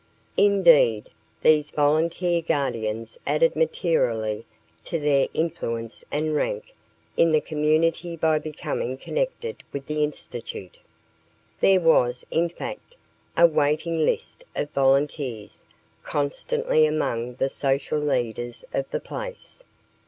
Indeed, 0.37 1.11
these 1.43 1.69
volunteer 1.69 2.41
Guardians 2.41 3.19
added 3.27 3.55
materially 3.55 4.47
to 4.83 4.99
their 4.99 5.27
influence 5.31 6.03
and 6.11 6.33
rank 6.35 6.73
in 7.15 7.31
the 7.31 7.39
community 7.39 8.15
by 8.15 8.39
becoming 8.39 8.97
connected 8.97 9.61
with 9.71 9.85
the 9.85 10.03
Institute. 10.03 10.79
There 11.59 11.81
was, 11.81 12.25
in 12.31 12.49
fact, 12.49 12.95
a 13.37 13.45
waiting 13.45 14.03
list 14.03 14.43
of 14.55 14.71
volunteers 14.71 15.65
constantly 16.01 16.87
among 16.87 17.35
the 17.35 17.47
social 17.47 17.99
leaders 17.99 18.65
of 18.73 18.89
the 18.89 18.99
place. 18.99 19.63